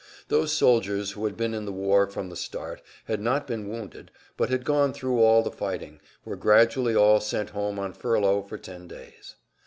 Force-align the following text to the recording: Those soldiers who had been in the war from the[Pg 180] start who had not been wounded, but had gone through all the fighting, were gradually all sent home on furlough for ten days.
Those 0.29 0.51
soldiers 0.51 1.11
who 1.11 1.25
had 1.25 1.37
been 1.37 1.53
in 1.53 1.65
the 1.65 1.71
war 1.71 2.07
from 2.07 2.31
the[Pg 2.31 2.55
180] 2.55 2.81
start 2.81 2.81
who 3.05 3.13
had 3.13 3.21
not 3.21 3.45
been 3.45 3.69
wounded, 3.69 4.09
but 4.35 4.49
had 4.49 4.65
gone 4.65 4.93
through 4.93 5.21
all 5.21 5.43
the 5.43 5.51
fighting, 5.51 6.01
were 6.25 6.35
gradually 6.35 6.95
all 6.95 7.19
sent 7.21 7.51
home 7.51 7.77
on 7.77 7.93
furlough 7.93 8.41
for 8.41 8.57
ten 8.57 8.87
days. 8.87 9.35